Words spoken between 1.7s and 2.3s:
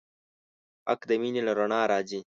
راځي.